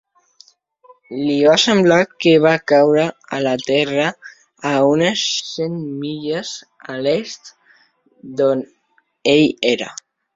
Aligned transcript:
Li 1.15 1.33
va 1.47 1.57
semblar 1.63 1.97
que 2.23 2.31
va 2.45 2.53
caure 2.71 3.03
a 3.39 3.41
la 3.47 3.51
Terra 3.67 4.07
a 4.69 4.71
unes 4.93 5.25
cent 5.49 5.75
milles 6.05 6.55
a 6.95 6.97
l'est 7.09 7.53
d'on 8.41 8.65
ell 9.35 9.47
era. 9.73 9.91